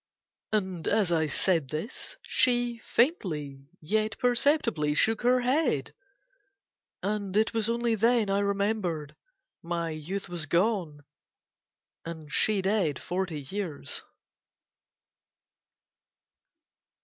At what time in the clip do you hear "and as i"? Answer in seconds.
0.51-1.27